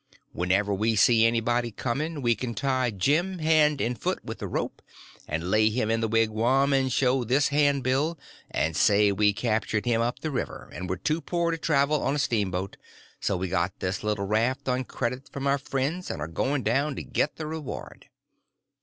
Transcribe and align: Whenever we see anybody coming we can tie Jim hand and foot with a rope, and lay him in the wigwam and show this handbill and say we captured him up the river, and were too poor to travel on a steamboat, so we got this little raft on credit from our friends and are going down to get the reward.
Whenever 0.31 0.73
we 0.73 0.95
see 0.95 1.27
anybody 1.27 1.69
coming 1.69 2.23
we 2.23 2.33
can 2.33 2.55
tie 2.55 2.89
Jim 2.89 3.37
hand 3.37 3.79
and 3.79 4.01
foot 4.01 4.25
with 4.25 4.41
a 4.41 4.47
rope, 4.47 4.81
and 5.27 5.51
lay 5.51 5.69
him 5.69 5.91
in 5.91 5.99
the 6.01 6.07
wigwam 6.07 6.73
and 6.73 6.91
show 6.91 7.23
this 7.23 7.49
handbill 7.49 8.17
and 8.49 8.75
say 8.75 9.11
we 9.11 9.31
captured 9.31 9.85
him 9.85 10.01
up 10.01 10.17
the 10.17 10.31
river, 10.31 10.71
and 10.73 10.89
were 10.89 10.97
too 10.97 11.21
poor 11.21 11.51
to 11.51 11.57
travel 11.59 12.01
on 12.01 12.15
a 12.15 12.17
steamboat, 12.17 12.77
so 13.19 13.37
we 13.37 13.47
got 13.47 13.79
this 13.79 14.03
little 14.03 14.25
raft 14.25 14.67
on 14.67 14.85
credit 14.85 15.29
from 15.31 15.45
our 15.45 15.59
friends 15.59 16.09
and 16.09 16.19
are 16.19 16.27
going 16.27 16.63
down 16.63 16.95
to 16.95 17.03
get 17.03 17.35
the 17.35 17.45
reward. 17.45 18.07